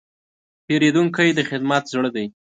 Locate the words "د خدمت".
1.33-1.83